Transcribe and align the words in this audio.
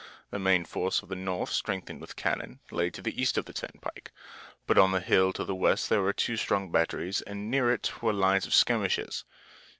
The 0.31 0.39
main 0.39 0.65
force 0.65 1.03
of 1.03 1.09
the 1.09 1.15
North, 1.15 1.51
strengthened 1.51 2.01
with 2.01 2.15
cannon, 2.15 2.59
lay 2.71 2.89
to 2.89 3.03
the 3.03 3.21
east 3.21 3.37
of 3.37 3.45
the 3.45 3.53
turnpike. 3.53 4.11
But 4.65 4.79
on 4.79 4.93
the 4.93 4.99
hill 4.99 5.31
to 5.33 5.43
the 5.45 5.53
west 5.53 5.91
were 5.91 6.11
two 6.11 6.37
strong 6.37 6.71
batteries 6.71 7.21
and 7.21 7.51
near 7.51 7.71
it 7.71 8.01
were 8.01 8.11
lines 8.11 8.47
of 8.47 8.53
skirmishers. 8.55 9.25